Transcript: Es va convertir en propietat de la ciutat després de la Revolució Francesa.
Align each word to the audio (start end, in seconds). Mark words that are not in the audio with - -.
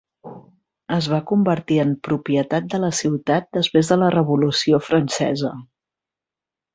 Es 0.95 1.09
va 1.09 1.17
convertir 1.31 1.75
en 1.83 1.91
propietat 2.07 2.71
de 2.71 2.79
la 2.85 2.89
ciutat 3.01 3.47
després 3.57 3.91
de 3.93 3.99
la 4.05 4.09
Revolució 4.15 4.81
Francesa. 4.87 5.53